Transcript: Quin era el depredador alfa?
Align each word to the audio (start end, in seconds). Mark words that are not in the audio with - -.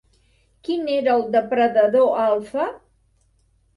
Quin 0.69 0.87
era 0.93 1.13
el 1.19 1.25
depredador 1.37 2.11
alfa? 2.25 2.67